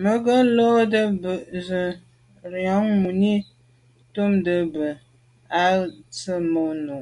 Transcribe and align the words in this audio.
Mə́ 0.00 0.14
ngə́ 0.20 0.38
lódə́ 0.56 1.06
bə̄ 1.22 1.36
zə̄ 1.66 1.86
bū 2.36 2.46
rə̂ 2.52 2.76
mùní 3.00 3.32
ndɛ̂mbə́ 4.10 4.58
bú 4.72 4.72
gə̀ 4.74 4.92
rə̌ 5.50 5.76
tsə̀mô' 6.14 6.72
nù. 6.86 6.96